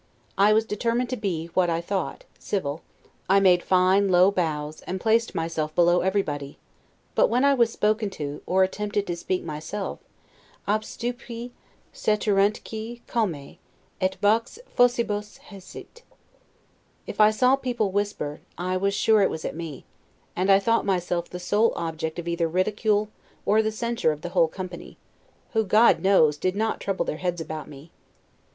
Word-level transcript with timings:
I 0.35 0.51
was 0.51 0.65
determined 0.65 1.09
to 1.11 1.15
be, 1.15 1.51
what 1.53 1.69
I 1.69 1.79
thought, 1.79 2.23
civil; 2.39 2.81
I 3.29 3.39
made 3.39 3.61
fine 3.61 4.09
low 4.09 4.31
bows, 4.31 4.81
and 4.87 4.99
placed 4.99 5.35
myself 5.35 5.75
below 5.75 6.01
everybody; 6.01 6.57
but 7.13 7.27
when 7.27 7.45
I 7.45 7.53
was 7.53 7.71
spoken 7.71 8.09
to, 8.17 8.41
or 8.47 8.63
attempted 8.63 9.05
to 9.05 9.15
speak 9.15 9.43
myself, 9.43 9.99
'obstupui, 10.67 11.51
steteruntque 11.93 13.01
comae, 13.05 13.59
et 14.01 14.15
vox 14.15 14.57
faucibus 14.75 15.37
haesit'. 15.51 16.01
If 17.05 17.21
I 17.21 17.29
saw 17.29 17.55
people 17.55 17.91
whisper, 17.91 18.41
I 18.57 18.77
was 18.77 18.95
sure 18.95 19.21
it 19.21 19.29
was 19.29 19.45
at 19.45 19.55
me; 19.55 19.85
and 20.35 20.49
I 20.51 20.57
thought 20.57 20.83
myself 20.83 21.29
the 21.29 21.37
sole 21.39 21.73
object 21.75 22.17
of 22.17 22.27
either 22.27 22.45
the 22.45 22.51
ridicule 22.51 23.09
or 23.45 23.61
the 23.61 23.71
censure 23.71 24.11
of 24.11 24.21
the 24.23 24.29
whole 24.29 24.47
company, 24.47 24.97
who, 25.53 25.63
God 25.63 26.01
knows, 26.01 26.37
did 26.37 26.55
not 26.55 26.79
trouble 26.81 27.05
their 27.05 27.17
heads 27.17 27.39
about 27.39 27.69
me. 27.69 27.91